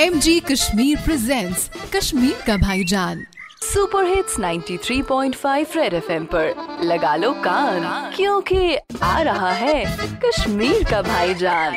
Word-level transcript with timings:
M 0.00 0.18
G 0.20 0.40
Kashmir 0.40 0.96
presents 0.96 1.70
Kashmir 1.94 2.42
का 2.46 2.56
भाईजान 2.56 3.24
super 3.62 4.04
hits 4.06 4.38
93.5 4.40 5.76
red 5.76 5.94
FM 5.94 6.24
पर। 6.24 6.78
लगा 6.82 7.14
लो 7.16 7.32
कान 7.32 8.12
क्योंकि 8.16 8.76
आ 9.02 9.20
रहा 9.20 9.50
है 9.52 9.84
कश्मीर 10.24 10.84
का 10.90 11.00
भाईजान। 11.02 11.74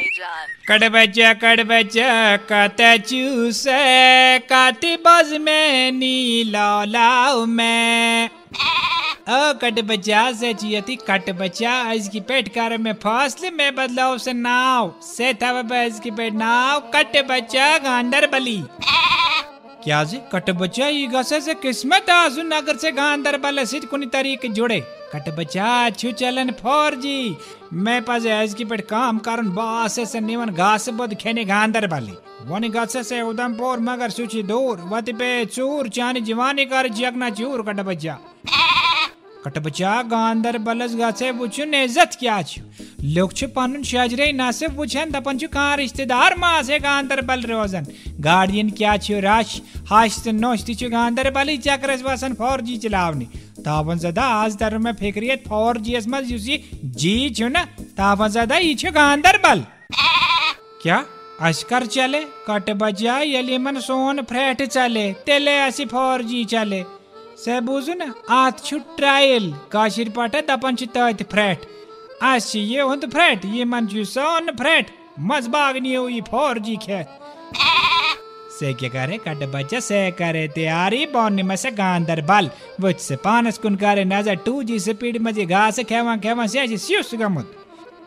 कड़ 0.67 0.89
बच्चा 0.89 1.33
कड़ 1.33 1.63
बच्चा 1.63 2.37
कत 2.51 2.81
चूस 3.07 3.63
काटी 4.49 4.95
बज 5.07 5.33
में 5.41 5.91
नीला 5.91 6.83
लाओ 6.85 7.45
मैं। 7.45 8.29
कट 9.29 9.81
बच्चा 9.81 10.31
से 10.31 10.53
चियती 10.53 10.95
कट 10.95 11.29
बच्चा 11.31 11.91
इसकी 11.91 12.19
पेट 12.19 12.47
कर 12.47 12.77
में 12.77 12.93
फासले 12.93 13.51
में 13.51 13.75
बदलाव 13.75 14.17
से 14.17 14.33
नाव। 14.33 14.93
से 15.01 15.33
था 15.33 15.83
इसकी 15.83 16.11
पेट 16.11 16.33
नाव, 16.33 16.79
कट 16.95 17.17
बच्चा 17.29 17.77
गांडर 17.77 18.27
बली। 18.27 18.63
क्या 19.83 20.03
जी, 20.03 20.17
कट 20.33 20.49
बच्चा, 20.51 20.87
ये 20.87 21.07
गसे 21.07 21.41
से 21.41 21.53
किस्मत 21.53 22.09
आजू 22.09 22.41
नगर 22.41 22.77
से 22.77 22.91
गांडर 22.91 23.37
बल 23.37 23.63
सिट 23.63 23.85
कुनी 23.85 24.05
तरीके 24.05 24.47
जुड़े। 24.47 24.79
कट 25.15 25.29
बच्चा 25.29 25.89
छु 25.89 26.11
चलन 26.11 26.51
फोर 26.51 26.95
जी। 26.95 27.37
मैं 27.73 28.01
पास 28.05 28.25
ऐस 28.25 28.53
की 28.53 28.65
पेट 28.65 28.81
काम 28.81 29.17
कारण 29.17 29.49
बास 29.49 29.99
से 30.11 30.19
निवन 30.19 30.49
घास 30.49 30.89
bod 30.89 31.15
खेने 31.15 31.45
गांडर 31.45 31.87
बाली। 31.87 32.13
वनी 32.45 32.69
गसे 32.69 33.03
से 33.03 33.21
उधमपुर 33.21 33.79
मगर 33.79 34.09
सुची 34.09 34.43
दूर, 34.43 34.81
वति 34.81 35.13
पे 35.13 35.45
चूर, 35.45 35.89
चानी 35.89 36.21
जवानी 36.21 36.65
कर 36.65 36.87
जगना 36.89 37.29
चूर, 37.29 37.61
कट 37.61 37.79
बच्चा 39.41 39.49
कट 39.49 39.63
बच्चा 39.63 40.01
गांदर 40.01 40.57
बलस 40.57 40.95
गसे 40.95 41.31
वुचु 41.31 41.63
इज़्ज़त 41.63 42.15
क्या 42.19 42.41
छु। 42.41 42.61
लोग 43.05 43.33
छु 43.33 43.47
पनुन 43.47 43.83
शजरे 43.83 44.31
नसे 44.31 44.67
वुचन 44.69 45.11
दपन 45.11 45.37
छु 45.37 45.47
कहाँ 45.47 45.77
रिश्तेदार 45.77 46.35
माँ 46.37 46.61
से 46.63 46.79
गांदर 46.79 47.21
बल 47.21 47.41
रोजन। 47.41 47.85
गार्डियन 48.21 48.69
क्या 48.69 48.95
छु 48.97 49.13
रश 49.17 49.61
हाश 49.89 50.19
ते 50.23 50.31
नोश 50.31 50.65
छु 50.69 50.89
गांदर 50.89 51.31
बली 51.31 51.57
चक्रस 51.57 52.03
वसन 52.03 52.33
फोर 52.33 52.61
जी 52.61 52.77
चलावनी। 52.77 53.25
तावन 53.65 53.97
जदा 53.97 54.25
आज 54.35 54.55
दर 54.57 54.77
में 54.77 54.93
फिक्रियत 54.93 55.43
फोर 55.47 55.77
जी 55.77 55.95
एस 55.95 56.07
मज 56.07 56.31
युसी 56.31 56.57
जी 56.85 57.29
छु 57.31 57.47
ना, 57.47 57.65
तावन 57.97 58.27
जदा 58.29 58.57
ई 58.57 58.75
छु 58.75 58.91
गांदर 58.91 59.37
बल। 59.37 59.65
क्या? 60.81 61.03
अशकर 61.41 61.85
चले 61.87 62.19
कट 62.47 62.69
बजा 62.77 63.19
यलीमन 63.25 63.79
सोन 63.81 64.21
फ्रेट 64.21 64.61
चले, 64.63 65.11
तेले 65.25 65.57
असी 65.59 65.85
फोर 65.85 66.21
जी 66.23 66.43
चले। 66.45 66.83
से 67.43 67.59
बूझू 67.67 67.93
ना 67.93 68.13
आत 68.35 68.59
छु 68.65 68.77
ट्रायल 68.97 69.51
काशिर 69.71 70.09
पाटे 70.15 70.41
दपन 70.49 70.75
फ्रेट 71.31 71.65
अस 72.23 72.51
ये 72.55 72.81
हुंद 72.81 73.09
फ्रेट 73.11 73.45
ये 73.53 73.65
मन 73.65 73.87
छु 73.93 74.03
सोन 74.07 74.51
फ्रेट 74.57 74.91
मज 75.29 75.47
बागनी 75.55 75.93
हुई 75.93 76.21
फोर 76.29 76.59
जी 76.67 76.75
खेत 76.83 77.17
से 78.59 78.73
क्या 78.79 78.89
करे 78.89 79.17
कट 79.17 79.43
बच्चा 79.53 79.79
से 79.79 79.99
करे 80.19 80.47
तैयारी 80.55 81.05
बोनी 81.13 81.43
में 81.43 81.55
से 81.55 81.71
गांदर 81.71 82.21
बल 82.25 82.49
वच 82.81 82.99
से 83.01 83.15
पानस 83.23 83.57
कुन 83.63 83.75
करे 83.83 84.03
नज़र 84.05 84.35
टू 84.45 84.61
जी 84.63 84.79
स्पीड 84.79 85.17
में 85.21 85.31
जे 85.33 85.45
घास 85.45 85.79
खेवा 85.89 86.15
खेवा 86.25 86.47
से 86.53 86.67
जी 86.67 86.77
सियुस 86.85 87.13
गमुत 87.21 87.55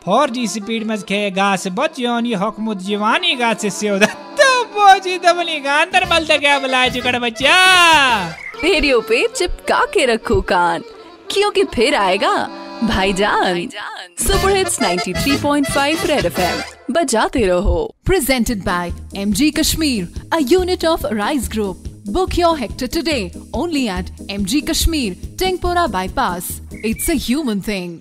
फोर 0.05 0.29
जी 0.29 0.47
स्पीड 0.47 0.83
में 0.87 0.97
खे 1.11 1.19
घास 1.31 1.67
बच 1.79 1.99
योनी 1.99 2.33
हकमुत 2.45 2.77
जीवानी 2.87 3.35
घास 3.35 3.61
से 3.61 3.69
सियोदा 3.81 4.13
तो 4.41 4.49
बोजी 4.77 5.17
दबनी 5.27 5.59
गांदर 5.67 6.05
बल 6.09 6.25
तक 6.27 6.39
क्या 6.39 6.57
बुलाए 6.59 6.89
चुकड़ 6.95 7.17
बच्चा 7.19 8.44
रेडियो 8.63 8.99
पे 9.09 9.25
चिपका 9.35 9.83
के 9.93 10.05
रखो 10.05 10.39
कान 10.49 10.83
क्योंकि 11.31 11.63
फिर 11.73 11.95
आएगा 11.95 12.35
भाईजान 12.83 13.67
सुपर 14.25 14.55
हिट्स 14.55 14.79
93.5 14.81 16.05
रेड 16.07 16.25
एफएम 16.25 16.93
बजाते 16.93 17.45
रहो 17.47 17.77
presented 18.09 18.63
by 18.65 18.83
MG 19.21 19.49
Kashmir, 19.59 20.07
a 20.37 20.41
unit 20.53 20.83
of 20.85 21.05
Rise 21.19 21.47
Group. 21.55 21.87
Book 22.07 22.37
your 22.37 22.55
hector 22.57 22.87
today 22.97 23.21
only 23.61 23.87
at 23.89 24.11
MG 24.29 24.61
Kashmir, 24.67 25.15
Tengpora 25.43 25.87
Bypass. 25.91 26.51
It's 26.83 27.09
a 27.09 27.15
human 27.27 27.61
thing. 27.61 27.95